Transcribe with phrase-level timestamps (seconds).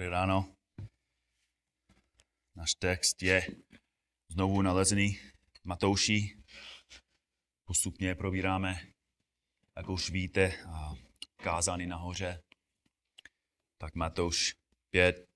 [0.00, 0.56] Dobré ráno.
[2.56, 3.46] Náš text je
[4.28, 5.20] znovu nalezený
[5.64, 6.42] Matouši.
[7.64, 8.80] Postupně probíráme,
[9.76, 10.94] jak už víte, a
[11.36, 12.42] kázání nahoře.
[13.78, 14.54] Tak Matouš
[14.90, 15.28] 5.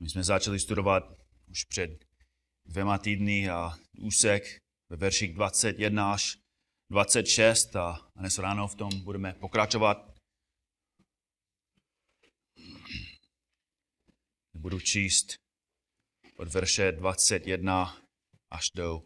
[0.00, 1.04] My jsme začali studovat
[1.50, 2.04] už před
[2.64, 6.38] dvěma týdny a úsek ve verších 21 až
[6.90, 10.09] 26 a dnes ráno v tom budeme pokračovat.
[14.60, 15.34] Budu číst
[16.36, 18.02] od verše 21
[18.50, 19.02] až do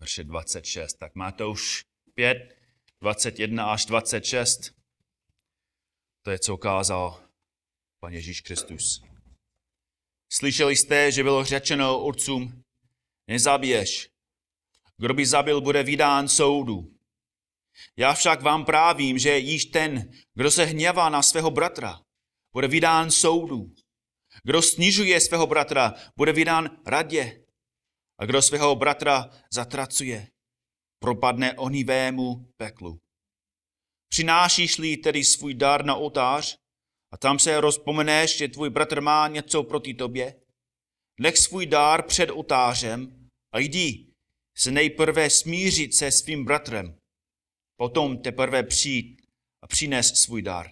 [0.00, 0.96] verše 26.
[0.98, 2.56] Tak Matouš 5,
[3.00, 4.74] 21 až 26.
[6.22, 7.28] To je, co ukázal
[8.00, 9.02] Pan Ježíš Kristus.
[10.32, 12.62] Slyšeli jste, že bylo řečeno otcům,
[13.30, 14.08] nezabiješ.
[14.96, 16.94] Kdo by zabil, bude vydán soudu.
[17.96, 22.00] Já však vám právím, že již ten, kdo se hněvá na svého bratra,
[22.52, 23.74] bude vydán soudu.
[24.48, 27.44] Kdo snižuje svého bratra, bude vydán radě.
[28.18, 30.28] A kdo svého bratra zatracuje,
[30.98, 32.98] propadne onivému peklu.
[34.08, 36.58] Přinášíš-li tedy svůj dar na oltář
[37.12, 40.40] a tam se rozpomeneš, že tvůj bratr má něco proti tobě,
[41.20, 44.12] nech svůj dár před oltářem a jdi
[44.56, 46.98] se nejprve smířit se svým bratrem,
[47.76, 49.22] potom teprve přijít
[49.62, 50.70] a přines svůj dar.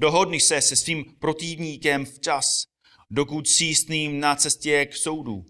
[0.00, 2.64] Dohodni se se svým protivníkem včas,
[3.12, 5.44] dokud jsi s ním na cestě k soudu,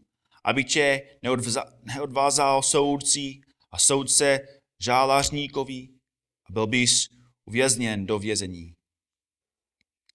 [0.45, 1.19] aby tě
[1.83, 4.41] neodvázal soudci a soudce
[4.81, 5.89] žálařníkovi
[6.45, 7.09] a byl bys
[7.45, 8.75] uvězněn do vězení.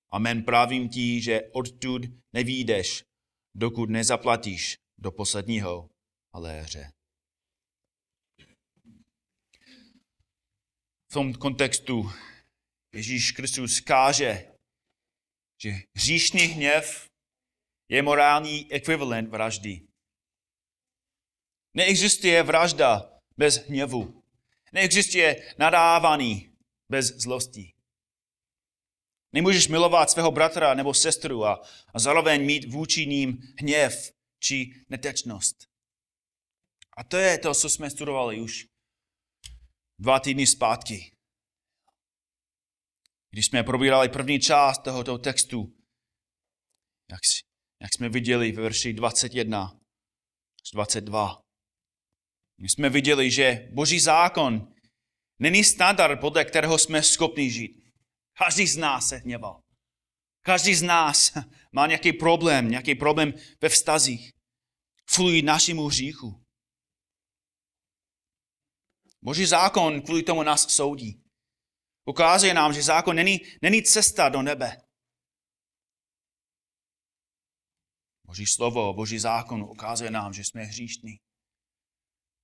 [0.10, 2.02] Amen právím ti, že odtud
[2.34, 3.04] nevídeš,
[3.56, 5.90] dokud nezaplatíš do posledního
[6.34, 6.92] aléře.
[11.10, 12.12] V tom kontextu
[12.94, 14.52] Ježíš Kristus káže,
[15.62, 17.07] že hříšný hněv
[17.90, 19.88] je morální ekvivalent vraždy.
[21.74, 24.24] Neexistuje vražda bez hněvu.
[24.74, 26.58] Neexistuje nadávaný
[26.90, 27.74] bez zlosti.
[29.34, 31.62] Nemůžeš milovat svého bratra nebo sestru a,
[31.94, 35.68] a zároveň mít vůči ním hněv či netečnost.
[36.98, 38.68] A to je to, co jsme studovali už
[40.00, 41.16] dva týdny zpátky.
[43.30, 45.74] Když jsme probírali první část tohoto textu,
[47.12, 47.20] jak,
[47.82, 49.80] jak jsme viděli ve verši 21
[50.62, 51.42] až 22,
[52.62, 54.74] my jsme viděli, že boží zákon
[55.40, 57.84] není standard, podle kterého jsme schopni žít.
[58.38, 59.62] Každý z nás se hněval.
[60.42, 61.34] Každý z nás
[61.72, 64.32] má nějaký problém, nějaký problém ve vztazích.
[65.14, 66.44] Kvůli našemu hříchu.
[69.22, 71.24] Boží zákon kvůli tomu nás soudí.
[72.06, 74.82] Ukazuje nám, že zákon není, není cesta do nebe.
[78.28, 81.20] Boží slovo, Boží zákon ukazuje nám, že jsme hříšní.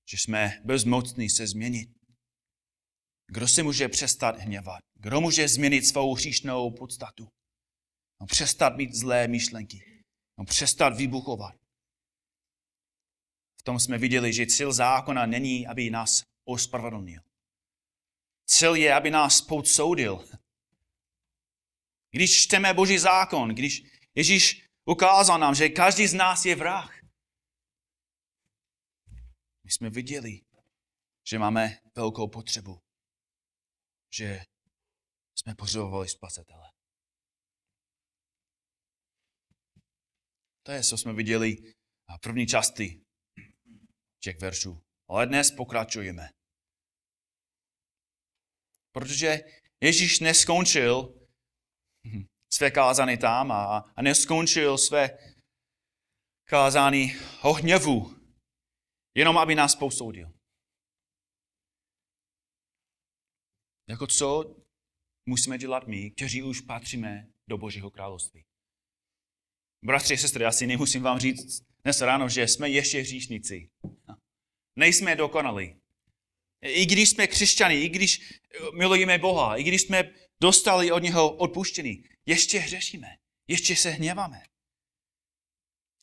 [0.09, 1.89] Že jsme bezmocní se změnit.
[3.27, 4.79] Kdo se může přestat hněvat?
[4.93, 7.27] Kdo může změnit svou hříšnou podstatu?
[8.21, 10.03] No, přestat mít zlé myšlenky.
[10.37, 11.55] No, přestat vybuchovat.
[13.59, 17.21] V tom jsme viděli, že cíl zákona není, aby nás ospravedlnil.
[18.45, 20.29] Cíl je, aby nás podsoudil.
[22.11, 23.83] Když čteme Boží zákon, když
[24.15, 27.03] Ježíš ukázal nám, že každý z nás je vrah,
[29.63, 30.41] my jsme viděli,
[31.27, 32.81] že máme velkou potřebu,
[34.13, 34.43] že
[35.35, 36.71] jsme potřebovali spasitele.
[40.63, 41.55] To je, co jsme viděli
[42.15, 43.05] v první části
[44.19, 44.83] těch veršů.
[45.07, 46.29] Ale dnes pokračujeme.
[48.91, 49.39] Protože
[49.81, 51.27] Ježíš neskončil
[52.55, 55.17] své kázání tam a, a neskončil své
[56.49, 58.15] kázání o hněvu,
[59.17, 60.33] jenom aby nás posoudil.
[63.89, 64.55] Jako co
[65.29, 68.43] musíme dělat my, kteří už patříme do Božího království.
[69.85, 73.69] Bratři a sestry, asi nemusím vám říct dnes ráno, že jsme ještě hříšníci.
[74.79, 75.75] Nejsme dokonalí.
[76.61, 78.41] I když jsme křesťani, i když
[78.77, 80.03] milujeme Boha, i když jsme
[80.41, 83.07] dostali od něho odpuštění, ještě hřešíme,
[83.47, 84.43] ještě se hněváme.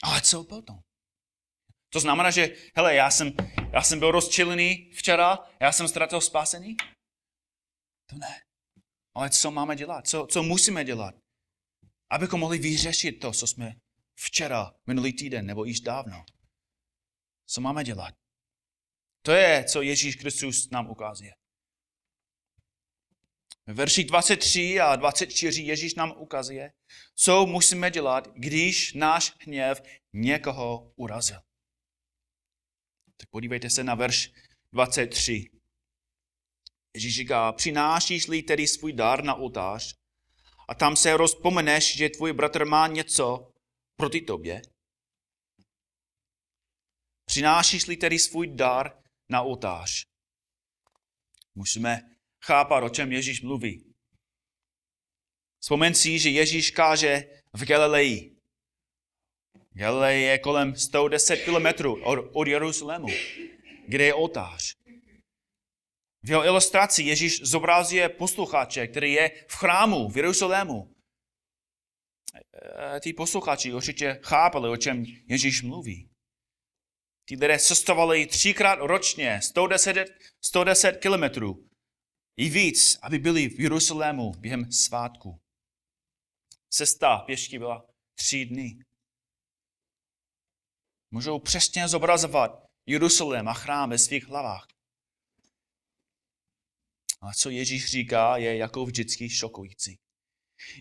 [0.02, 0.80] Ale co potom?
[1.92, 3.32] To znamená, že, hele, já jsem,
[3.72, 6.76] já jsem byl rozčilený včera, já jsem ztratil spasení?
[8.10, 8.40] To ne.
[9.14, 10.08] Ale co máme dělat?
[10.08, 11.14] Co, co musíme dělat?
[12.10, 13.74] Abychom mohli vyřešit to, co jsme
[14.18, 16.24] včera, minulý týden nebo již dávno.
[17.46, 18.14] Co máme dělat?
[19.22, 21.32] To je, co Ježíš Kristus nám ukazuje.
[23.72, 26.72] Verši 23 a 24 Ježíš nám ukazuje,
[27.14, 29.82] co musíme dělat, když náš hněv
[30.12, 31.40] někoho urazil.
[33.16, 34.32] Tak podívejte se na verš
[34.72, 35.50] 23.
[36.94, 39.94] Ježíš říká, přinášíš-li tedy svůj dar na oltář
[40.68, 43.52] a tam se rozpomeneš, že tvůj bratr má něco
[43.96, 44.62] proti tobě.
[47.24, 50.04] Přinášíš-li tedy svůj dar na oltář.
[51.54, 52.10] Musíme
[52.44, 53.84] chápat, o čem Ježíš mluví.
[55.60, 58.36] Vzpomeň si, že Ježíš káže v Galileji.
[59.72, 63.08] Galilej je kolem 110 kilometrů od, Jeruzalému,
[63.88, 64.74] kde je oltář.
[66.22, 70.94] V jeho ilustraci Ježíš zobrazuje posluchače, který je v chrámu v Jeruzalému.
[73.00, 76.10] Ty posluchači určitě chápali, o čem Ježíš mluví.
[77.28, 79.96] Ti lidé cestovali třikrát ročně, 110,
[80.40, 81.69] 110 kilometrů
[82.36, 85.40] i víc, aby byli v Jeruzalému během svátku.
[86.68, 88.84] Cesta pěšky byla tři dny.
[91.10, 94.66] Můžou přesně zobrazovat Jeruzalém a chrám ve svých hlavách.
[97.20, 99.98] A co Ježíš říká, je jako vždycky šokující.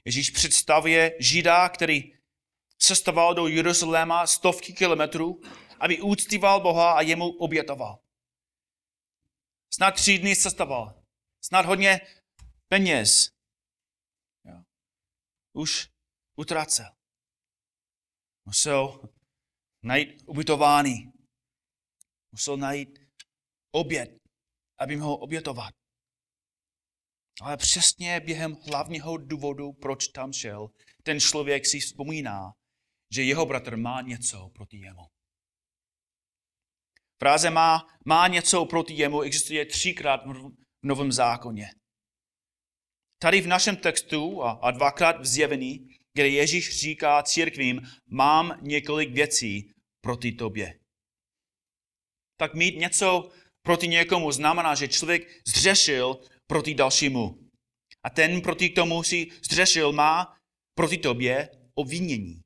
[0.06, 2.13] Ježíš představuje Žida, který
[2.78, 5.42] cestoval do Jeruzaléma stovky kilometrů,
[5.80, 8.00] aby úctíval Boha a jemu obětoval.
[9.74, 10.99] Snad tři dny cestoval.
[11.41, 12.00] Snad hodně
[12.68, 13.30] peněz.
[14.45, 14.63] Jo.
[15.53, 15.89] Už
[16.36, 16.95] utracel.
[18.45, 19.09] Musel
[19.83, 21.12] najít ubytování.
[22.31, 23.00] Musel najít
[23.71, 24.09] oběd,
[24.80, 25.74] aby mohl obětovat.
[27.42, 30.69] Ale přesně během hlavního důvodu, proč tam šel,
[31.03, 32.51] ten člověk si vzpomíná,
[33.13, 35.07] že jeho bratr má něco proti jemu.
[37.21, 40.21] Fráze má, má něco proti jemu existuje třikrát
[40.84, 41.70] v Novém zákoně.
[43.22, 49.72] Tady v našem textu a, dvakrát v zjevení, kde Ježíš říká církvím, mám několik věcí
[50.02, 50.80] proti tobě.
[52.38, 53.30] Tak mít něco
[53.62, 57.36] proti někomu znamená, že člověk zřešil proti dalšímu.
[58.04, 60.36] A ten proti tomu si zřešil má
[60.76, 62.42] proti tobě obvinění.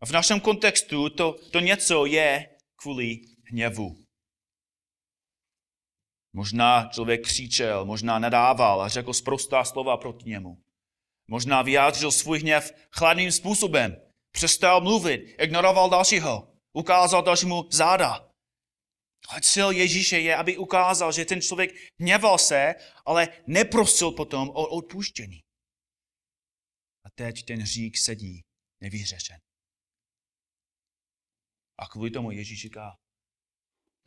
[0.00, 3.20] A v našem kontextu to, to něco je kvůli
[3.50, 4.07] hněvu.
[6.38, 10.62] Možná člověk křičel, možná nadával a řekl sprostá slova proti němu.
[11.28, 13.96] Možná vyjádřil svůj hněv chladným způsobem,
[14.30, 18.30] přestal mluvit, ignoroval dalšího, ukázal dalšímu záda.
[19.28, 21.70] Ale cíl Ježíše je, aby ukázal, že ten člověk
[22.00, 22.74] hněval se,
[23.06, 25.40] ale neprosil potom o odpuštění.
[27.04, 28.44] A teď ten hřík sedí
[28.80, 29.38] nevyřešen.
[31.78, 32.96] A kvůli tomu Ježíš říká,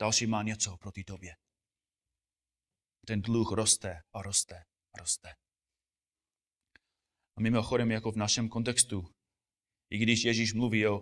[0.00, 1.32] další má něco proti tobě.
[3.06, 4.64] Ten dluh roste a roste
[4.94, 5.28] a roste.
[7.36, 9.14] A mimochodem, jako v našem kontextu,
[9.90, 11.00] i když Ježíš mluví o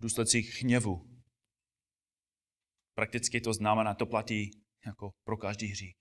[0.00, 1.18] důsledcích hněvu,
[2.98, 4.50] Prakticky to znamená, to platí
[4.86, 5.96] jako pro každý hřích.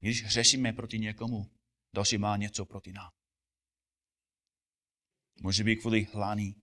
[0.00, 1.50] Když řešíme proti někomu,
[1.94, 3.10] další má něco proti nám.
[5.42, 6.54] Může být kvůli hlání,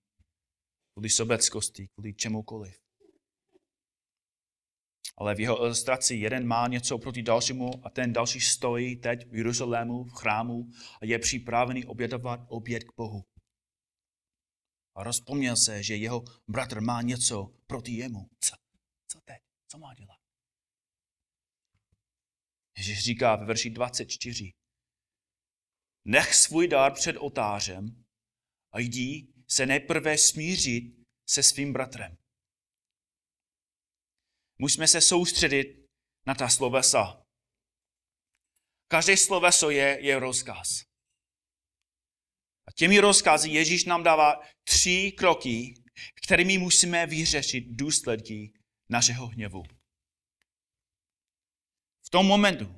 [0.93, 2.81] kvůli sobeckosti, kvůli čemukoliv.
[5.17, 9.35] Ale v jeho ilustraci jeden má něco proti dalšímu a ten další stojí teď v
[9.35, 10.69] Jeruzalému, v chrámu
[11.01, 13.23] a je připravený obětovat oběd k Bohu.
[14.95, 18.29] A rozpomněl se, že jeho bratr má něco proti jemu.
[18.39, 18.55] Co?
[19.07, 19.37] Co teď?
[19.67, 20.17] Co má dělat?
[22.77, 24.51] Ježíš říká ve verši 24.
[26.05, 28.03] Nech svůj dár před otářem
[28.71, 30.83] a jdi se nejprve smířit
[31.29, 32.17] se svým bratrem.
[34.61, 35.85] Musíme se soustředit
[36.25, 37.25] na ta slovesa.
[38.87, 40.83] Každé sloveso je, je rozkaz.
[42.67, 45.73] A těmi rozkazy Ježíš nám dává tři kroky,
[46.23, 48.53] kterými musíme vyřešit důsledky
[48.89, 49.63] našeho hněvu.
[52.05, 52.75] V tom momentu,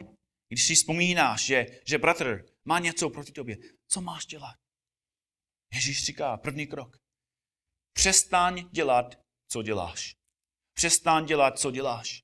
[0.48, 4.56] když si vzpomínáš, že, že bratr má něco proti tobě, co máš dělat?
[5.74, 6.98] Ježíš říká, první krok.
[7.94, 10.23] Přestaň dělat, co děláš.
[10.74, 12.24] Přestaň dělat, co děláš.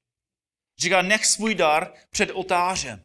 [0.80, 3.04] Říká, nech svůj dar před oltářem.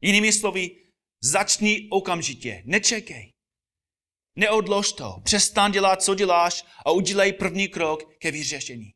[0.00, 3.32] Jinými slovy, začni okamžitě, nečekej.
[4.36, 5.20] Neodlož to.
[5.24, 8.92] Přestaň dělat, co děláš a udělej první krok ke vyřešení.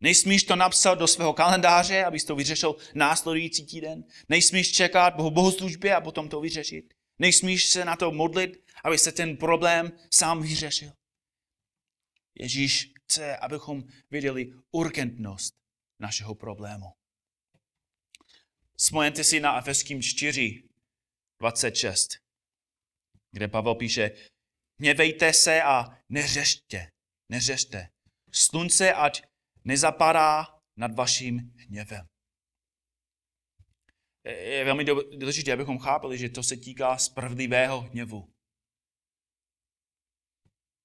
[0.00, 4.04] Nejsmíš to napsat do svého kalendáře, abys to vyřešil následující týden.
[4.28, 6.94] Nejsmíš čekat po bohoslužbě a potom to vyřešit.
[7.18, 10.92] Nejsmíš se na to modlit, aby se ten problém sám vyřešil.
[12.34, 15.54] Ježíš chce, abychom viděli urgentnost
[16.00, 16.86] našeho problému.
[18.76, 20.68] Vzpomeňte si na Efeským 4,
[21.40, 22.08] 26,
[23.30, 24.10] kde Pavel píše,
[24.80, 26.90] hněvejte se a neřešte,
[27.28, 27.88] neřešte.
[28.32, 29.22] Slunce ať
[29.64, 32.06] nezapadá nad vaším hněvem.
[34.24, 34.84] Je velmi
[35.18, 38.32] důležité, abychom chápali, že to se týká spravedlivého hněvu.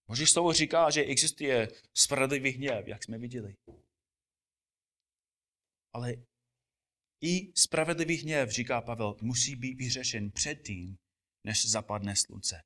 [0.08, 3.56] Boží slovo říká, že existuje spravedlivý hněv, jak jsme viděli.
[5.94, 6.14] Ale
[7.24, 10.98] i spravedlivý hněv, říká Pavel, musí být vyřešen předtím,
[11.46, 12.62] než zapadne slunce.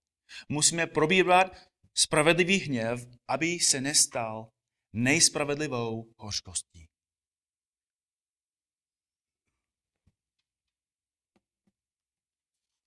[0.50, 4.52] Musíme probírat spravedlivý hněv, aby se nestal
[4.94, 6.88] nejspravedlivou hořkostí.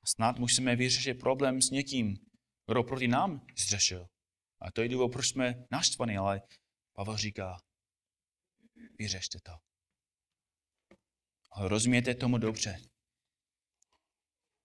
[0.06, 2.16] Snad musíme vyřešit problém s někým,
[2.70, 4.06] kdo proti nám zřešil.
[4.64, 6.42] A to je důvod, proč jsme naštvaní, ale
[6.92, 7.56] Pavel říká,
[8.98, 9.52] vyřešte to.
[11.50, 12.76] Ale rozumíte tomu dobře.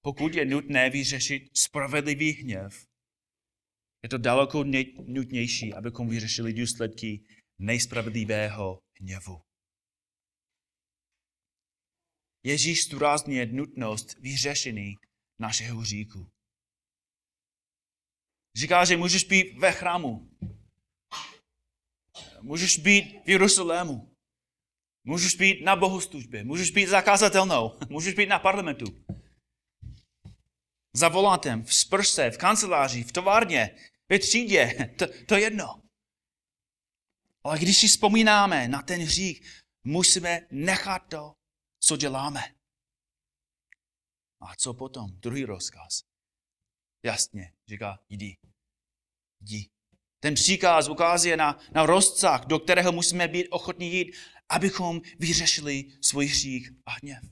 [0.02, 2.88] Pokud je nutné vyřešit spravedlivý hněv,
[4.04, 4.64] je to daleko
[5.08, 7.24] nutnější, abychom vyřešili důsledky
[7.58, 9.42] nejspravedlivého hněvu.
[12.44, 14.96] Ježíš zdůrazňuje nutnost vyřešení
[15.40, 16.32] našeho říku.
[18.56, 20.30] Říká, že můžeš být ve chrámu.
[22.42, 24.16] Můžeš být v Jeruzalému.
[25.04, 26.44] Můžeš být na bohoslužbě.
[26.44, 27.80] Můžeš být zakázatelnou.
[27.90, 28.86] Můžeš být na parlamentu.
[30.94, 33.76] Za volantem, v sprse, v kanceláři, v továrně,
[34.10, 34.90] ve třídě.
[34.98, 35.82] To, to jedno.
[37.44, 41.34] Ale když si vzpomínáme na ten hřích, musíme nechat to,
[41.80, 42.42] co děláme.
[44.42, 45.10] A co potom?
[45.12, 46.09] Druhý rozkaz.
[47.04, 48.38] Jasně, říká, jdi.
[49.42, 49.70] Jdi.
[50.20, 54.16] Ten příkaz ukazuje na, na rozcah, do kterého musíme být ochotní jít,
[54.50, 57.24] abychom vyřešili svůj hřích a hněv.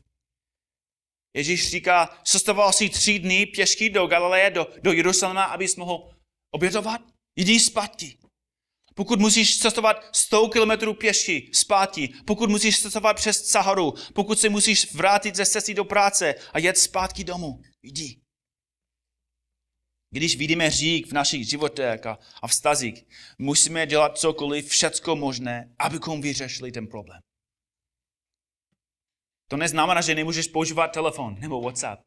[1.35, 6.11] Ježíš říká, cestoval si tři dny pěšky do Galileje, do, do Jeruzaléma, abys mohl
[6.51, 7.01] obětovat.
[7.35, 8.17] Jdi zpátky.
[8.95, 14.93] Pokud musíš cestovat 100 kilometrů pěšky zpátky, pokud musíš cestovat přes Saharu, pokud se musíš
[14.93, 18.26] vrátit ze cesty do práce a jet zpátky domů, jdi.
[20.17, 23.03] Když vidíme řík v našich životech a, a vztazích,
[23.37, 27.21] musíme dělat cokoliv, všecko možné, abychom vyřešili ten problém.
[29.49, 32.01] To neznamená, že nemůžeš používat telefon nebo WhatsApp.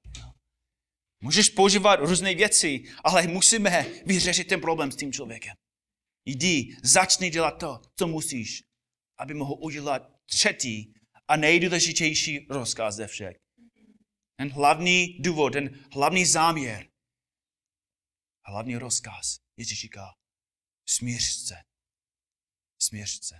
[1.22, 5.54] Můžeš používat různé věci, ale musíme vyřešit ten problém s tím člověkem.
[6.26, 8.62] Jdi, začni dělat to, co musíš,
[9.18, 10.94] aby mohl udělat třetí
[11.28, 13.36] a nejdůležitější rozkaz ze všech.
[14.38, 16.89] Ten hlavní důvod, ten hlavní záměr,
[18.44, 20.14] hlavní rozkaz, Ježíš říká,
[20.86, 21.54] smíř se.
[22.78, 23.34] Smíř se.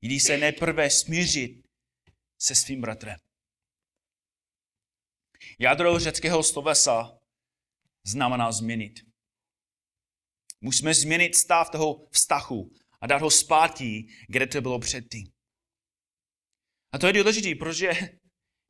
[0.00, 1.66] Jdi se nejprve smířit
[2.38, 3.18] se svým bratrem.
[5.58, 7.18] Jádro řeckého slovesa
[8.04, 9.00] znamená změnit.
[10.60, 12.70] Musíme změnit stav toho vztahu
[13.00, 15.32] a dát ho zpátky, kde to bylo předtím.
[16.92, 17.90] A to je důležité, protože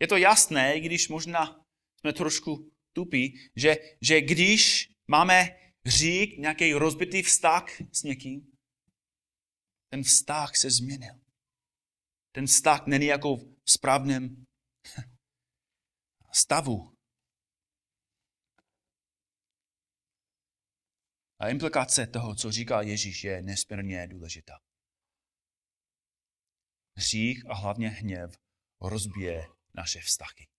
[0.01, 1.65] je to jasné, i když možná
[2.01, 8.53] jsme trošku tupí, že, že když máme řík, nějaký rozbitý vztah s někým,
[9.91, 11.15] ten vztah se změnil.
[12.35, 14.45] Ten vztah není jako v správném
[16.33, 16.95] stavu.
[21.39, 24.59] A implikace toho, co říká Ježíš, je nesmírně důležitá.
[26.97, 28.39] Hřích a hlavně hněv
[28.81, 30.54] rozbije naše vztahy.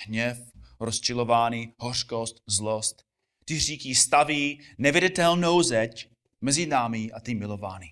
[0.00, 0.38] Hněv,
[0.80, 3.02] rozčilování, hořkost, zlost.
[3.44, 7.88] Ty říky staví neviditelnou zeď mezi námi a ty milování.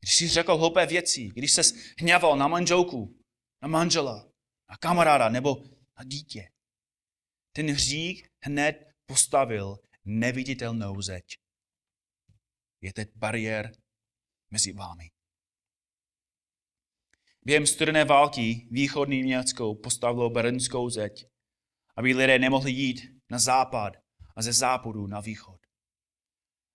[0.00, 1.62] Když jsi řekl hloupé věci, když se
[1.98, 3.18] hněval na manželku,
[3.62, 4.28] na manžela,
[4.70, 5.64] na kamaráda nebo
[5.98, 6.48] na dítě,
[7.52, 11.24] ten hřích hned postavil neviditelnou zeď.
[12.80, 13.72] Je teď bariér
[14.50, 15.10] mezi vámi.
[17.44, 21.26] Během studené války východní Německo postavilo bernskou zeď,
[21.96, 23.92] aby lidé nemohli jít na západ
[24.36, 25.60] a ze západu na východ.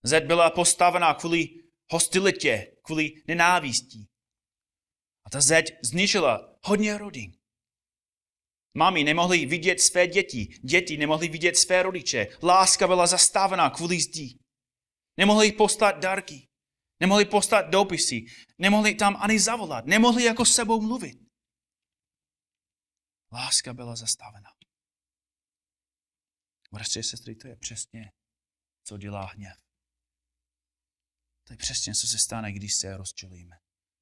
[0.04, 1.50] Zeď byla postavena kvůli
[1.92, 4.08] hostilitě, kvůli nenávistí.
[5.26, 7.32] A ta zeď zničila hodně rodin.
[8.78, 12.28] Mami nemohli vidět své děti, děti nemohli vidět své rodiče.
[12.44, 14.40] Láska byla zastavená kvůli zdí.
[15.18, 16.48] Nemohli poslat dárky,
[17.00, 18.26] nemohli poslat dopisy,
[18.58, 21.20] nemohli tam ani zavolat, nemohli jako s sebou mluvit.
[23.32, 24.50] Láska byla zastavená.
[26.72, 28.12] Bratři sestry, to je přesně,
[28.84, 29.58] co dělá hněv.
[31.44, 33.56] To je přesně, co se stane, když se rozčilíme.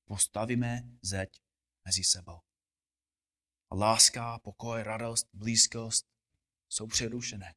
[0.08, 1.30] postavíme zeď
[1.86, 2.40] mezi sebou.
[3.70, 6.06] A láska, pokoj, radost, blízkost
[6.70, 7.56] jsou přerušené.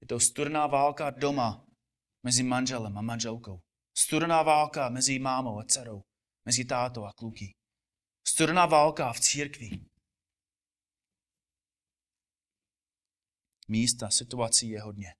[0.00, 1.66] Je to studená válka doma
[2.22, 3.62] mezi manželem a manželkou.
[3.96, 6.02] Studená válka mezi mámou a dcerou,
[6.44, 7.54] mezi tátou a kluky.
[8.26, 9.70] Studená válka v církvi.
[13.68, 15.14] Místa, situací je hodně.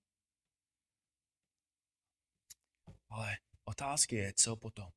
[3.09, 4.91] Ale otázka je, co potom?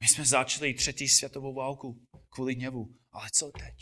[0.00, 2.98] My jsme začali třetí světovou válku kvůli hněvu.
[3.12, 3.74] Ale co teď?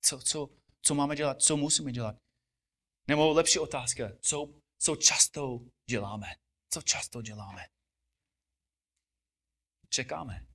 [0.00, 0.48] Co, co,
[0.82, 1.42] co máme dělat?
[1.42, 2.16] Co musíme dělat?
[3.08, 5.58] Nebo lepší otázka, co, co často
[5.90, 6.26] děláme?
[6.72, 7.66] Co často děláme?
[9.88, 10.46] Čekáme.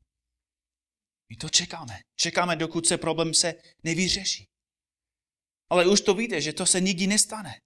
[1.29, 1.99] My to čekáme.
[2.15, 3.53] Čekáme, dokud se problém se
[3.83, 4.45] nevyřeší.
[5.69, 7.61] Ale už to víte, že to se nikdy nestane.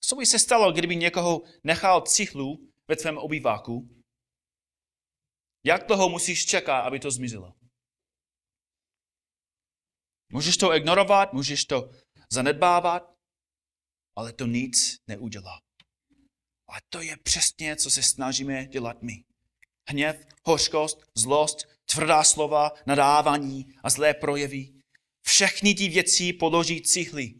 [0.00, 4.02] Co by se stalo, kdyby někoho nechal cichlu ve tvém obýváku?
[5.64, 7.54] Jak dlouho musíš čekat, aby to zmizelo?
[10.32, 11.90] Můžeš to ignorovat, můžeš to
[12.32, 13.02] zanedbávat,
[14.16, 15.60] ale to nic neudělá.
[16.72, 19.24] A to je přesně, co se snažíme dělat my.
[19.88, 24.68] Hněv, hořkost, zlost, tvrdá slova, nadávání a zlé projevy.
[25.26, 27.34] Všechny ty věci položí cihly.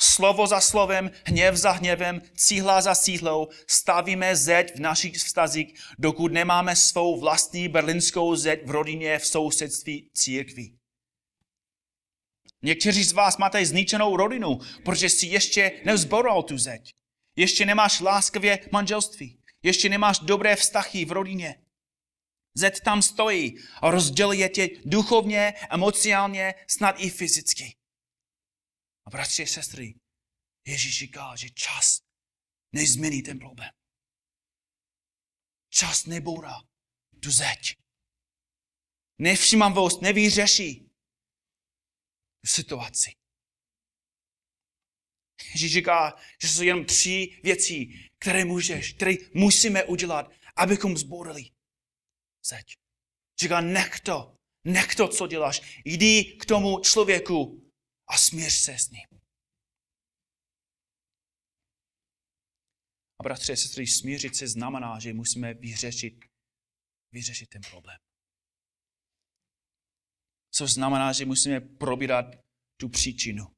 [0.00, 6.32] Slovo za slovem, hněv za hněvem, cíhla za cíhlou stavíme zeď v našich vztazích, dokud
[6.32, 10.78] nemáme svou vlastní berlinskou zeď v rodině v sousedství církví.
[12.62, 16.94] Někteří z vás máte zničenou rodinu, protože si ještě nevzboral tu zeď.
[17.36, 19.42] Ještě nemáš láskavě manželství.
[19.62, 21.62] Ještě nemáš dobré vztahy v rodině.
[22.54, 27.76] Zeď tam stojí a rozděluje tě duchovně, emocionálně, snad i fyzicky.
[29.06, 29.94] A bratři a sestry,
[30.66, 32.00] Ježíš říká, že čas
[32.72, 33.70] nezmění ten problém.
[35.68, 36.62] Čas nebourá
[37.22, 37.76] tu zeď.
[39.18, 40.90] Nevšímavost nevyřeší
[42.40, 43.10] tu situaci.
[45.54, 51.50] Ježíš říká, že jsou jenom tři věci, které můžeš, které musíme udělat, abychom zbourali
[52.44, 52.76] zeď.
[53.40, 55.80] Říká, nech to, nech to, co děláš.
[55.84, 57.70] Jdi k tomu člověku
[58.08, 59.20] a směř se s ním.
[63.20, 66.24] A bratře a sestry, smířit se znamená, že musíme vyřešit,
[67.12, 67.98] vyřešit ten problém.
[70.50, 72.26] Co znamená, že musíme probírat
[72.80, 73.55] tu příčinu.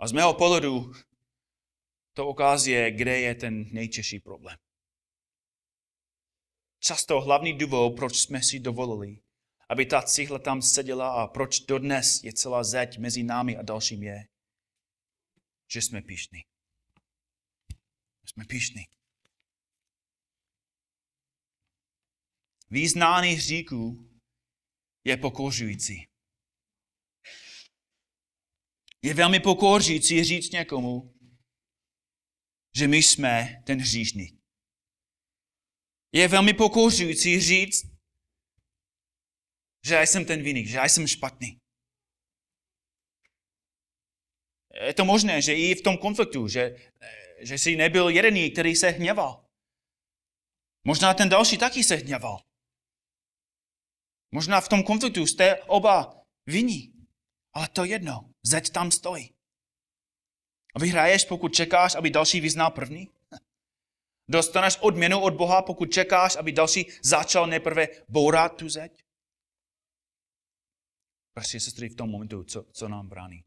[0.00, 0.92] A z mého pohledu
[2.12, 4.58] to ukazuje, kde je ten nejtěžší problém.
[6.78, 9.22] Často hlavní důvod, proč jsme si dovolili,
[9.68, 14.02] aby ta cihla tam seděla a proč dodnes je celá zeď mezi námi a dalším
[14.02, 14.28] je,
[15.72, 16.44] že jsme píšní.
[18.24, 18.82] Jsme píšní.
[22.70, 24.10] Význání hříků
[25.04, 26.09] je pokořující.
[29.02, 31.14] Je velmi pokořující říct někomu,
[32.76, 34.40] že my jsme ten hříšník.
[36.12, 37.82] Je velmi pokořující říct,
[39.86, 41.58] že já jsem ten viník, že já jsem špatný.
[44.86, 46.92] Je to možné, že i v tom konfliktu, že,
[47.40, 49.44] že jsi nebyl jediný, který se hněval.
[50.86, 52.40] Možná ten další taky se hněval.
[54.34, 56.89] Možná v tom konfliktu jste oba viní.
[57.52, 59.34] Ale to jedno, zeď tam stojí.
[60.74, 63.08] A vyhraješ, pokud čekáš, aby další vyznal první?
[64.28, 69.04] Dostaneš odměnu od Boha, pokud čekáš, aby další začal nejprve bourat tu zeď?
[71.34, 73.44] Bratři sestry, v tom momentu, co, co nám brání?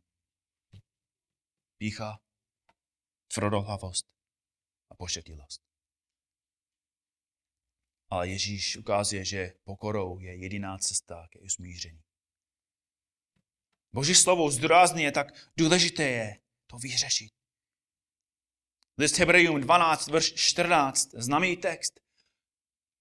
[1.77, 2.19] Pícha,
[3.33, 4.05] tvrdohlavost
[4.91, 5.61] a pošetilost.
[8.09, 12.03] Ale Ježíš ukazuje, že pokorou je jediná cesta ke usmíření.
[13.93, 15.27] Boží slovo zdůrazně tak
[15.57, 17.31] důležité je to vyřešit.
[18.97, 21.99] List Hebrejům 12, verš 14, známý text.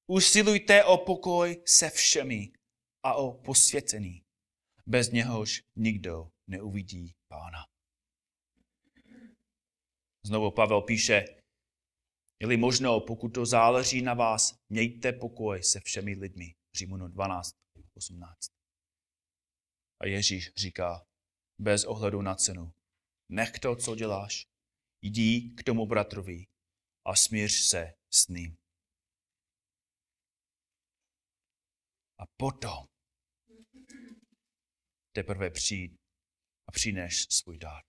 [0.07, 2.53] Usilujte o pokoj se všemi
[3.03, 4.23] a o posvěcení.
[4.87, 7.67] Bez něhož nikdo neuvidí pána.
[10.27, 11.25] Znovu Pavel píše,
[12.41, 16.55] je možno, pokud to záleží na vás, mějte pokoj se všemi lidmi.
[16.77, 17.51] Římunu 12,
[17.95, 18.62] 18.
[20.03, 21.07] A Ježíš říká,
[21.59, 22.75] bez ohledu na cenu,
[23.29, 24.47] nech to, co děláš,
[25.03, 26.47] jdi k tomu bratrovi
[27.05, 28.57] a smíř se s ním.
[32.19, 32.89] A potom
[35.13, 36.01] teprve přijít
[36.69, 37.83] a přineš svůj dár.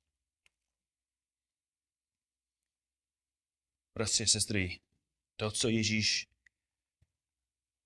[3.98, 4.82] Bratři, sestry,
[5.36, 6.28] to, co Ježíš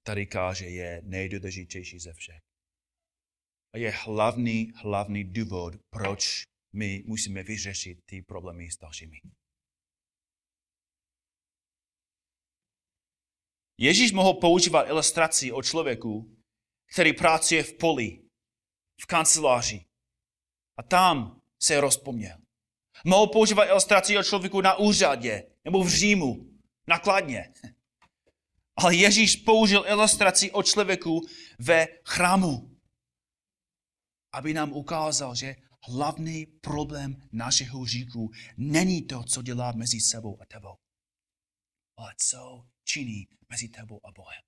[0.03, 2.46] tady káže, je nejdůležitější ze všech.
[3.73, 9.17] A je hlavní, hlavní důvod, proč my musíme vyřešit ty problémy s dalšími.
[13.79, 16.37] Ježíš mohl používat ilustraci o člověku,
[16.93, 18.21] který pracuje v poli,
[19.01, 19.85] v kanceláři.
[20.77, 22.37] A tam se rozpomněl.
[23.05, 27.53] Mohl používat ilustraci o člověku na úřadě nebo v Římu, nakladně.
[28.75, 31.21] Ale Ježíš použil ilustraci o člověku
[31.59, 32.76] ve chrámu,
[34.37, 40.45] aby nám ukázal, že hlavní problém našeho říku není to, co dělá mezi sebou a
[40.45, 40.75] tebou,
[41.97, 44.41] ale co činí mezi tebou a Bohem.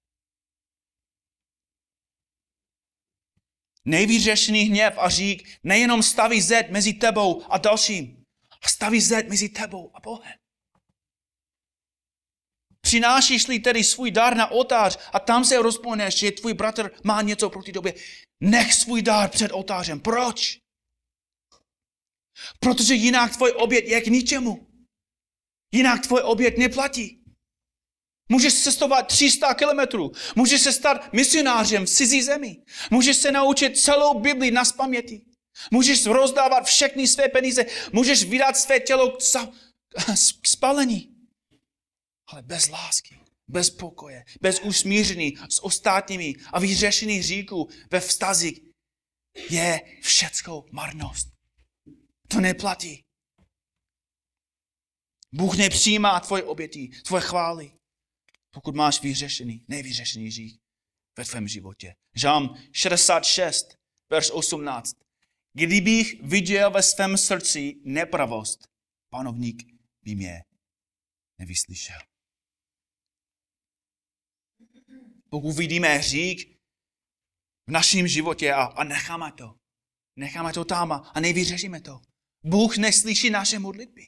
[3.85, 8.25] Nejvyřešený hněv a řík nejenom staví zed mezi tebou a dalším,
[8.61, 10.39] a staví zed mezi tebou a Bohem.
[12.89, 17.49] Přinášíš-li tedy svůj dar na otář a tam se rozponeš, že tvůj bratr má něco
[17.49, 17.93] proti tobě,
[18.39, 19.99] nech svůj dar před otářem.
[19.99, 20.57] Proč?
[22.59, 24.67] Protože jinak tvoj oběd je k ničemu.
[25.73, 27.23] Jinak tvoj oběd neplatí.
[28.29, 30.11] Můžeš cestovat 300 kilometrů.
[30.35, 32.57] Můžeš se stát misionářem v cizí zemi.
[32.91, 35.21] Můžeš se naučit celou Bibli na spaměti.
[35.71, 37.65] Můžeš rozdávat všechny své peníze.
[37.93, 39.17] Můžeš vydat své tělo
[40.41, 41.18] k spalení.
[42.31, 48.59] Ale bez lásky, bez pokoje, bez usmíření s ostatními a vyřešení říků ve vztazích
[49.49, 51.27] je všecko marnost.
[52.27, 53.03] To neplatí.
[55.31, 57.79] Bůh nepřijímá tvoje oběti, tvoje chvály
[58.51, 60.61] pokud máš vyřešený, nevyřešený řík
[61.17, 61.95] ve tvém životě.
[62.15, 63.77] Žám 66,
[64.09, 64.95] verš 18.
[65.53, 68.67] Kdybych viděl ve svém srdci nepravost,
[69.09, 69.63] panovník
[70.03, 70.43] by mě
[71.37, 71.99] nevyslyšel.
[75.29, 76.55] Pokud vidíme hřích
[77.67, 79.55] v našem životě a, a necháme to,
[80.19, 81.99] necháme to tam a nevyřešíme to,
[82.43, 84.05] Bůh neslyší naše modlitby.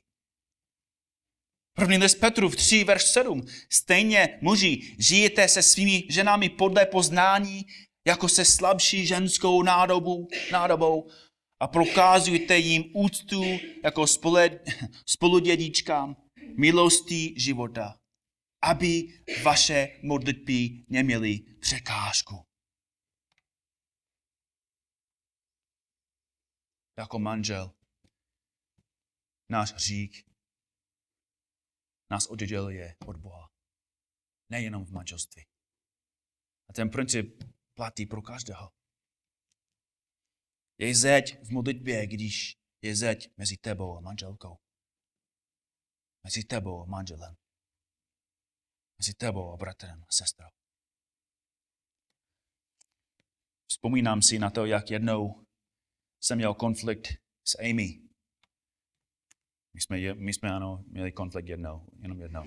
[1.75, 3.45] První list Petrův 3, verš 7.
[3.73, 7.65] Stejně muži, žijete se svými ženami podle poznání,
[8.07, 11.09] jako se slabší ženskou nádobou, nádobou
[11.61, 13.43] a prokázujte jim úctu
[13.83, 14.05] jako
[15.05, 16.15] spoludědičkám
[16.57, 18.00] milostí života,
[18.61, 22.47] aby vaše modlitby neměly překážku.
[26.97, 27.73] Jako manžel,
[29.49, 30.31] náš řík
[32.11, 33.49] nás odděluje od Boha.
[34.49, 35.45] Nejenom v manželství.
[36.69, 37.43] A ten princip
[37.73, 38.71] platí pro každého.
[40.77, 44.57] Je zeď v modlitbě, když je zeď mezi tebou a manželkou.
[46.23, 47.40] Mezi tebou a manželem.
[49.01, 50.47] Mezi tebou a bratrem a sestrou.
[53.69, 55.45] Vzpomínám si na to, jak jednou
[56.23, 57.07] jsem měl konflikt
[57.47, 57.99] s Amy.
[59.73, 62.43] My jsme, my jsme ano, měli konflikt jednou, jenom jednou.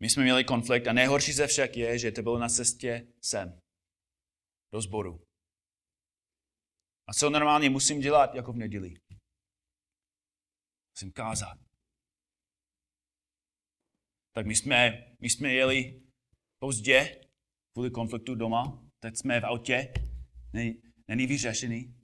[0.00, 3.60] My jsme měli konflikt a nejhorší ze však je, že to bylo na cestě sem,
[4.72, 5.24] do sboru.
[7.08, 8.94] A co normálně musím dělat jako v neděli?
[10.94, 11.67] Musím kázat.
[14.38, 16.02] Tak my jsme, my jsme jeli
[16.58, 17.26] pozdě
[17.72, 19.92] kvůli konfliktu doma, teď jsme v autě,
[21.08, 21.94] není, vyřešený.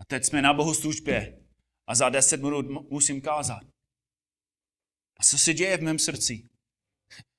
[0.00, 1.46] A teď jsme na bohoslužbě
[1.88, 3.62] a za deset minut musím kázat.
[5.16, 6.48] A co se děje v mém srdci?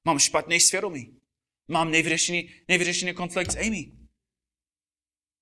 [0.07, 1.19] Mám špatný svědomí.
[1.67, 3.91] Mám nevyřešený, nevyřešený konflikt s Amy.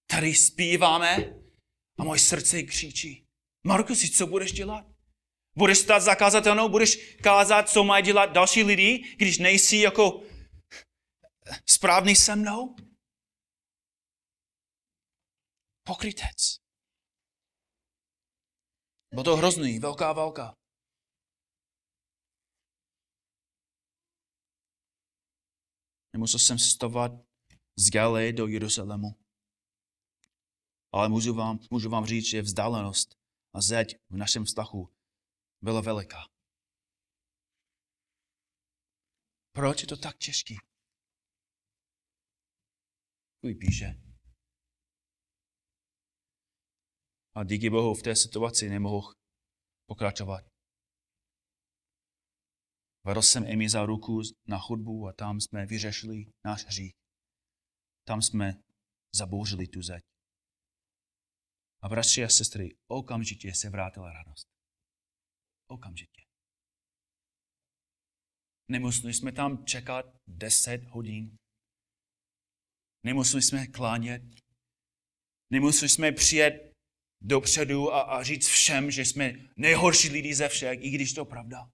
[0.10, 1.16] Tady zpíváme
[2.00, 3.28] a moje srdce křičí.
[3.64, 4.99] Markusi, co budeš dělat?
[5.58, 6.70] Budeš stát zakázatelnou?
[6.70, 10.24] Budeš kázat, co mají dělat další lidi, když nejsi jako
[11.66, 12.76] správný se mnou?
[15.84, 16.58] Pokrytec.
[19.14, 20.56] Bylo to hrozný, velká válka.
[26.14, 27.12] Nemusel jsem cestovat
[27.78, 29.08] z Galileje do Jeruzalému.
[30.94, 33.16] Ale můžu vám, můžu vám říct, že vzdálenost
[33.56, 34.99] a zeď v našem vztahu
[35.62, 36.18] byla veliká.
[39.52, 40.56] Proč je to tak těžký?
[43.40, 43.86] Kvůli píše.
[47.36, 49.14] A díky Bohu v té situaci nemohl
[49.86, 50.44] pokračovat.
[53.06, 56.94] Vedl jsem Emi za ruku na chodbu a tam jsme vyřešili náš hřích.
[58.08, 58.64] Tam jsme
[59.16, 60.04] zabouřili tu zeď.
[61.82, 64.59] A bratři a sestry, okamžitě se vrátila radost.
[65.70, 66.22] Okamžitě.
[68.72, 71.36] Nemuseli jsme tam čekat 10 hodin.
[73.06, 74.22] Nemuseli jsme klánět.
[75.54, 76.74] Nemuseli jsme přijet
[77.22, 81.70] dopředu a, a říct všem, že jsme nejhorší lidi ze všech, i když to pravda.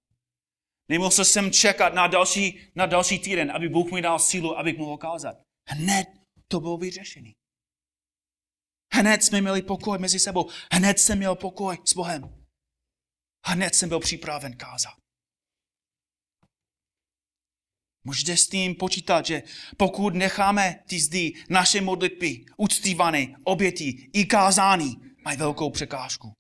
[0.90, 4.98] Nemusel jsem čekat na další, na další týden, aby Bůh mi dal sílu, abych mohl
[4.98, 5.38] kázat.
[5.70, 6.08] Hned
[6.48, 7.32] to bylo vyřešené.
[8.94, 10.50] Hned jsme měli pokoj mezi sebou.
[10.74, 12.45] Hned jsem měl pokoj s Bohem.
[13.46, 14.94] Hned jsem byl připraven kázat.
[18.04, 19.44] Můžete s tím počítat, že
[19.78, 26.34] pokud necháme ty zdy, naše modlitby, uctívané, oběti i kázání, mají velkou překážku.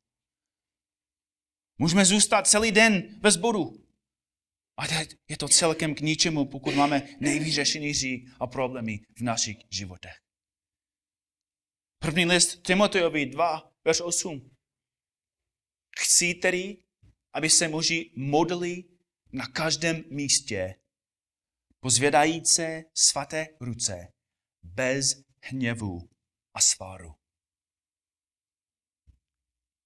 [1.77, 3.85] Můžeme zůstat celý den ve zboru.
[4.77, 4.83] A
[5.29, 10.15] je to celkem k ničemu, pokud máme nejvyřešenější a problémy v našich životech.
[11.99, 14.55] První list Timotejovi 2, verš 8.
[15.99, 16.84] Chci tedy,
[17.35, 18.83] aby se muži modlili
[19.31, 20.75] na každém místě,
[21.79, 24.07] pozvědajíce svaté ruce,
[24.63, 26.09] bez hněvu
[26.53, 27.15] a sváru.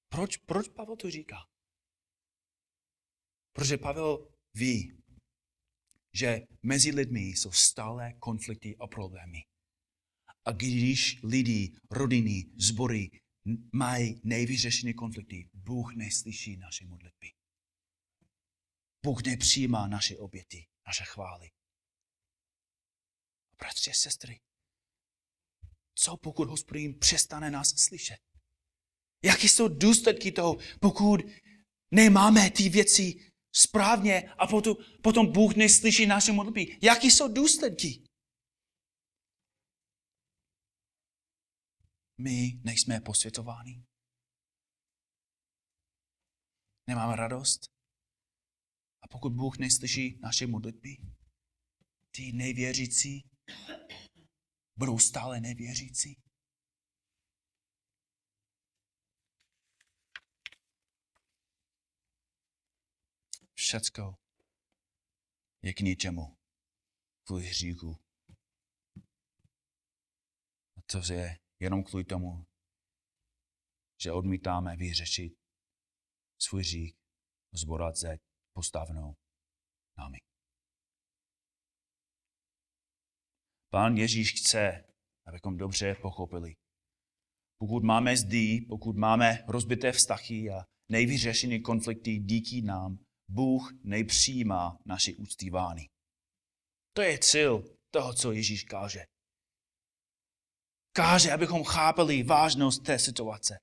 [0.10, 1.36] Proč, proč Pavel to říká?
[3.54, 5.02] Protože Pavel ví,
[6.14, 9.40] že mezi lidmi jsou stále konflikty a problémy.
[10.46, 13.10] A když lidi, rodiny, sbory
[13.74, 17.39] mají nejvyřešené konflikty, Bůh neslyší naše modlitby.
[19.06, 21.50] Bůh nepřijímá naše oběty, naše chvály.
[23.60, 24.42] Bratři a sestry,
[25.96, 28.20] co pokud hospodin přestane nás slyšet?
[29.24, 31.20] Jaké jsou důsledky toho, pokud
[31.92, 36.80] nemáme ty věci správně a potom, potom Bůh neslyší naše modlitby?
[36.82, 38.04] Jaké jsou důsledky?
[42.18, 43.84] My nejsme posvětováni.
[46.88, 47.79] Nemáme radost.
[49.02, 50.98] A pokud Bůh neslyší naše modlitby,
[52.12, 53.30] ty nevěřící
[54.76, 56.22] budou stále nevěřící.
[63.54, 64.16] Všecko
[65.62, 66.38] je k ničemu
[67.24, 68.00] kvůli hříchu.
[70.78, 72.46] A to je jenom kvůli tomu,
[74.02, 75.34] že odmítáme vyřešit
[76.38, 76.96] svůj hřích,
[77.52, 78.29] zborat zeď
[78.60, 79.14] postavnou
[79.98, 80.18] námi.
[83.72, 84.84] Pán Ježíš chce,
[85.28, 86.56] abychom dobře pochopili.
[87.60, 92.98] Pokud máme zdy, pokud máme rozbité vztahy a nejvyřešené konflikty díky nám,
[93.32, 95.88] Bůh nejpřijímá naši úctívány.
[96.96, 99.04] To je cíl toho, co Ježíš káže.
[100.96, 103.58] Káže, abychom chápali vážnost té situace.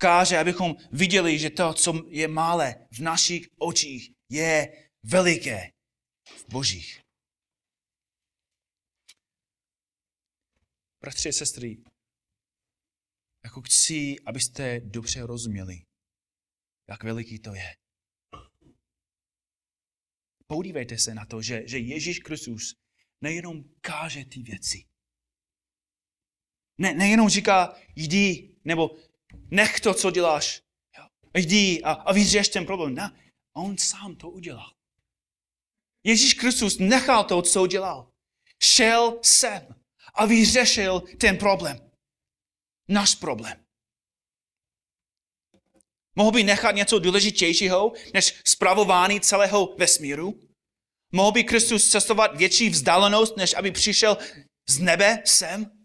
[0.00, 5.72] Káže, abychom viděli, že to, co je malé v našich očích, je veliké
[6.24, 7.00] v božích.
[11.02, 11.82] Bratři a sestry,
[13.44, 15.82] jako chci, abyste dobře rozuměli,
[16.88, 17.76] jak veliký to je.
[20.46, 22.74] Podívejte se na to, že, že Ježíš Kristus
[23.20, 24.84] nejenom káže ty věci.
[26.78, 29.09] Ne, nejenom říká, jdi, nebo
[29.50, 30.62] nech to, co děláš.
[31.36, 32.94] Jdi a, a vyřeš ten problém.
[32.94, 33.10] Ne,
[33.56, 34.72] on sám to udělal.
[36.04, 38.12] Ježíš Kristus nechal to, co udělal.
[38.62, 39.74] Šel sem
[40.14, 41.90] a vyřešil ten problém.
[42.88, 43.64] Náš problém.
[46.16, 50.40] Mohl by nechat něco důležitějšího než zpravování celého vesmíru?
[51.12, 54.18] Mohl by Kristus cestovat větší vzdálenost, než aby přišel
[54.68, 55.79] z nebe sem?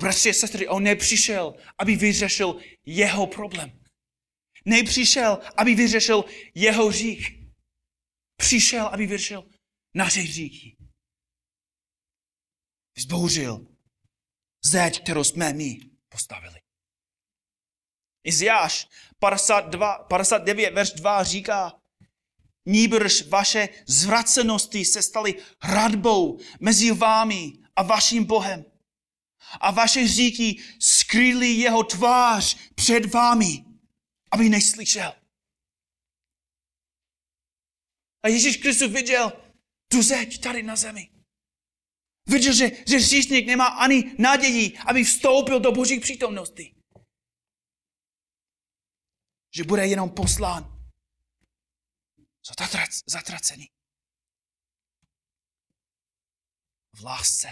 [0.00, 3.80] Bratři a sestry, on nepřišel, aby vyřešil jeho problém.
[4.64, 7.28] Nepřišel, aby vyřešil jeho hřích.
[8.36, 9.48] Přišel, aby vyřešil
[9.94, 10.76] naše hříchy
[13.00, 13.66] zbouřil
[14.64, 16.60] zeď, kterou jsme my postavili.
[18.24, 21.72] Iziáš 52, 59, verš 2 říká,
[22.66, 28.64] Níbrž vaše zvracenosti se staly hradbou mezi vámi a vaším Bohem.
[29.60, 33.64] A vaše říky skryly jeho tvář před vámi,
[34.32, 35.12] aby neslyšel.
[38.22, 39.32] A Ježíš Kristus viděl
[39.88, 41.10] tu zeď tady na zemi.
[42.26, 46.74] Viděl, že, že hříšník nemá ani naději, aby vstoupil do boží přítomnosti.
[49.54, 50.80] Že bude jenom poslán.
[52.58, 53.70] Zatrac, zatracený.
[56.92, 57.48] V lásce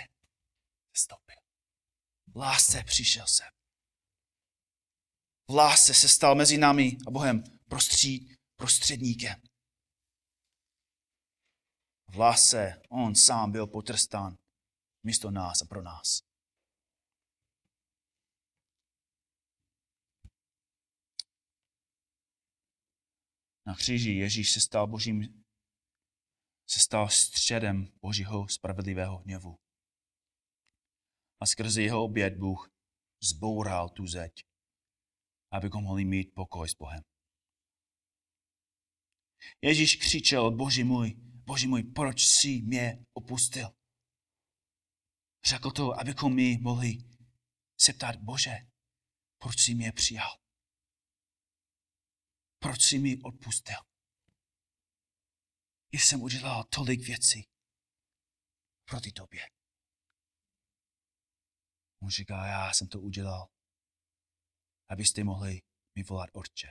[2.39, 3.49] lásce přišel sem.
[5.51, 9.43] V lásce se stal mezi námi a Bohem prostří, prostředníkem.
[12.09, 14.37] V lásce on sám byl potrstán
[15.03, 16.21] místo nás a pro nás.
[23.67, 25.45] Na kříži Ježíš se stal božím,
[26.67, 29.68] se stal středem božího spravedlivého hněvu.
[31.41, 32.71] A skrze jeho oběd Bůh
[33.23, 34.33] zboural tu zeď,
[35.51, 37.03] abychom mohli mít pokoj s Bohem.
[39.63, 43.69] Ježíš křičel, boži můj, boži můj, proč jsi mě opustil?
[45.45, 46.99] Řekl to, abychom my mohli
[47.81, 48.57] se ptát, Bože,
[49.39, 50.39] proč jsi mě přijal?
[52.59, 53.77] Proč jsi mi odpustil?
[55.93, 57.49] Jsem udělal tolik věcí
[58.85, 59.58] proti tobě.
[62.03, 63.49] On říká, já jsem to udělal,
[64.89, 65.61] abyste mohli
[65.95, 66.69] mi volat Otče.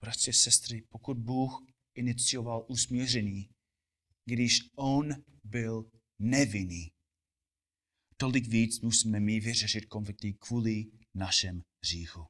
[0.00, 3.50] Bratři, sestry, pokud Bůh inicioval usmíření,
[4.24, 5.08] když On
[5.44, 6.92] byl nevinný,
[8.16, 10.84] tolik víc musíme my vyřešit konflikty kvůli
[11.14, 12.26] našem hříchu.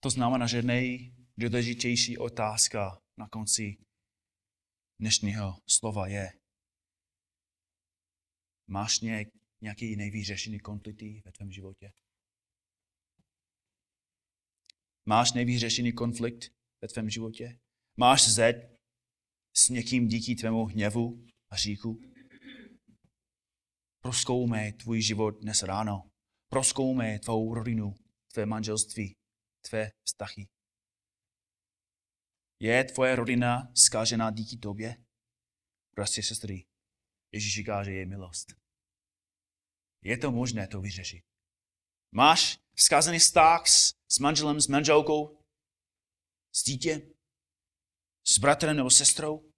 [0.00, 3.76] To znamená, že nejdůležitější otázka na konci
[5.00, 6.32] dnešního slova je,
[8.66, 9.00] máš
[9.60, 11.92] nějaký nejvyřešený konflikty ve tvém životě?
[15.06, 17.60] Máš nejvyřešený konflikt ve tvém životě?
[17.96, 18.56] Máš zeď
[19.56, 22.00] s někým díky tvému hněvu a říku?
[24.00, 26.10] Proskoumej tvůj život dnes ráno.
[26.48, 27.94] Proskoumej tvou rodinu,
[28.32, 29.16] tvé manželství,
[29.68, 30.46] tvé vztahy.
[32.62, 35.04] Je tvoje rodina zkážená díky tobě?
[35.94, 36.66] Prostě sestry,
[37.32, 38.52] Ježíš říká, že je milost.
[40.02, 41.24] Je to možné to vyřešit.
[42.14, 45.42] Máš zkázený vztah s, s manželem, s manželkou,
[46.54, 47.14] s dítě,
[48.26, 49.52] s bratrem nebo sestrou?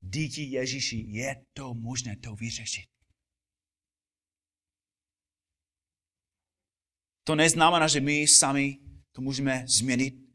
[0.00, 2.86] Díky Ježíši je to možné to vyřešit.
[7.26, 8.78] To neznamená, že my sami
[9.12, 10.25] to můžeme změnit.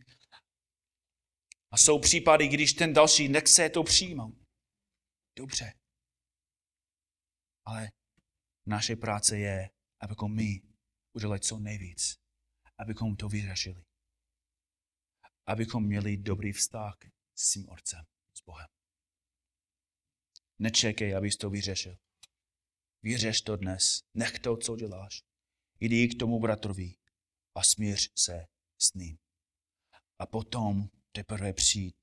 [1.71, 4.37] A jsou případy, když ten další nechce to přijmout.
[5.37, 5.73] Dobře.
[7.65, 7.91] Ale
[8.65, 9.69] naše práce je,
[10.01, 10.61] abychom my
[11.13, 12.17] udělali co nejvíc,
[12.77, 13.85] abychom to vyřešili.
[15.45, 16.97] Abychom měli dobrý vztah
[17.35, 18.05] s svým Otcem,
[18.37, 18.67] s Bohem.
[20.59, 21.97] Nečekej, abys to vyřešil.
[23.03, 24.03] Vyřeš to dnes.
[24.13, 25.23] Nech to, co děláš.
[25.79, 26.95] Jdi k tomu bratrovi
[27.55, 28.45] a smíř se
[28.81, 29.17] s ním.
[30.19, 31.95] A potom teprve přijít.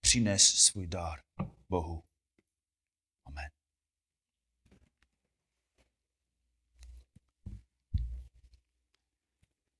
[0.00, 1.20] Přines svůj dar
[1.68, 2.02] Bohu.
[3.24, 3.50] Amen.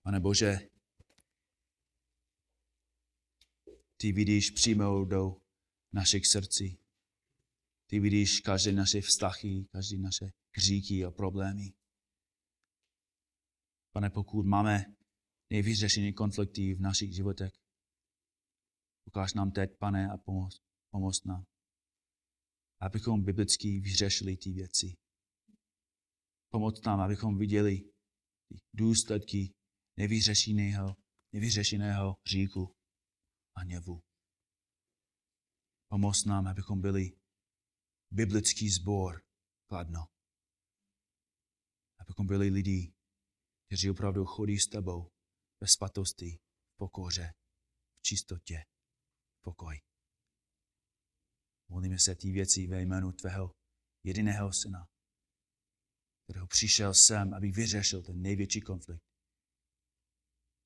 [0.02, 0.58] Pane Bože,
[3.96, 5.36] ty vidíš přímo do
[5.92, 6.78] našich srdcí.
[7.86, 11.72] Ty vidíš každé naše vztahy, každé naše hříky a problémy.
[13.92, 14.84] Pane, pokud máme
[15.50, 17.52] nevyřešené konflikty v našich životech,
[19.06, 21.44] ukáž nám teď, pane, a pomoz, pomoz nám,
[22.80, 24.96] abychom biblicky vyřešili ty věci.
[26.52, 27.92] Pomoc nám, abychom viděli
[28.74, 29.54] důsledky
[29.96, 30.96] nevyřešeného,
[31.32, 32.76] nevyřešeného hříku
[33.56, 34.02] a hněvu.
[35.88, 37.18] Pomoz nám, abychom byli
[38.10, 39.22] biblický sbor
[39.68, 40.06] kladno.
[41.98, 42.94] Abychom byli lidi,
[43.66, 45.10] kteří opravdu chodí s tebou
[45.60, 46.38] ve svatosti,
[46.74, 47.34] v pokoře,
[47.98, 48.64] v čistotě,
[49.46, 49.80] pokoj.
[51.68, 53.54] Modlíme se ty věci ve jménu tvého
[54.04, 54.88] jediného syna,
[56.24, 59.04] kterého přišel sem, aby vyřešil ten největší konflikt.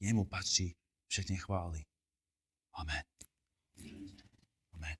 [0.00, 0.76] Jemu patří
[1.10, 1.80] všechny chvály.
[2.72, 3.04] Amen.
[4.72, 4.96] Amen.